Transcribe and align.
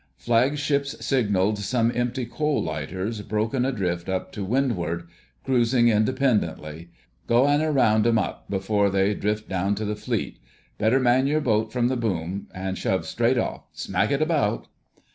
"Flagship's 0.17 1.05
signalled 1.05 1.59
some 1.59 1.91
empty 1.93 2.25
coal 2.25 2.63
lighters 2.63 3.21
broken 3.21 3.65
adrift 3.65 4.09
up 4.09 4.31
to 4.31 4.43
windward—cruisin' 4.43 5.87
independently. 5.89 6.89
Go 7.27 7.47
an' 7.47 7.61
round 7.71 8.07
'em 8.07 8.17
up 8.17 8.49
before 8.49 8.89
they 8.89 9.13
drift 9.13 9.47
down 9.47 9.75
on 9.79 9.87
the 9.87 9.95
Fleet. 9.95 10.39
Better 10.79 10.99
man 10.99 11.27
your 11.27 11.39
boat 11.39 11.71
from 11.71 11.87
the 11.87 11.97
boom 11.97 12.47
and 12.51 12.79
shove 12.79 13.05
straight 13.05 13.37
off. 13.37 13.67
Smack 13.73 14.09
it 14.09 14.23
about!" 14.23 14.65